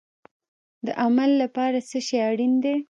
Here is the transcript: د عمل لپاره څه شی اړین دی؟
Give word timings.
د 0.85 0.87
عمل 1.03 1.31
لپاره 1.41 1.77
څه 1.89 1.97
شی 2.07 2.17
اړین 2.29 2.53
دی؟ 2.63 2.75